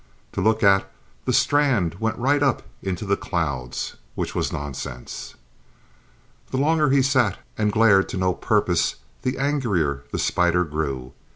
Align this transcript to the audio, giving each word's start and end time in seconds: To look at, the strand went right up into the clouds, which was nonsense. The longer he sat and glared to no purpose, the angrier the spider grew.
To 0.31 0.41
look 0.41 0.63
at, 0.63 0.91
the 1.25 1.31
strand 1.31 1.97
went 1.99 2.17
right 2.17 2.41
up 2.41 2.63
into 2.81 3.05
the 3.05 3.15
clouds, 3.15 3.97
which 4.15 4.33
was 4.33 4.51
nonsense. 4.51 5.35
The 6.49 6.57
longer 6.57 6.89
he 6.89 7.03
sat 7.03 7.37
and 7.55 7.71
glared 7.71 8.09
to 8.09 8.17
no 8.17 8.33
purpose, 8.33 8.95
the 9.21 9.37
angrier 9.37 10.01
the 10.11 10.17
spider 10.17 10.63
grew. 10.63 11.13